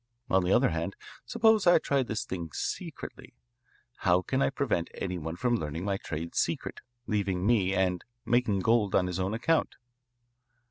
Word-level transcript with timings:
On 0.31 0.43
the 0.43 0.51
other 0.51 0.69
hand, 0.71 0.95
suppose 1.27 1.67
I 1.67 1.77
try 1.77 2.01
this 2.01 2.25
thing 2.25 2.49
secretly. 2.53 3.35
How 3.97 4.23
can 4.23 4.41
I 4.41 4.49
prevent 4.49 4.89
any 4.95 5.19
one 5.19 5.35
from 5.35 5.57
learning 5.57 5.85
my 5.85 5.97
trade 5.97 6.33
secret, 6.33 6.81
leaving 7.05 7.45
me, 7.45 7.75
and 7.75 8.03
making 8.25 8.61
gold 8.61 8.95
on 8.95 9.05
his 9.05 9.19
own 9.19 9.35
account? 9.35 9.75